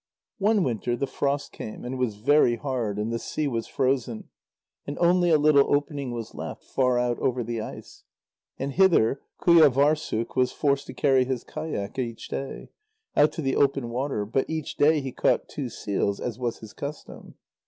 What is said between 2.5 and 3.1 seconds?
hard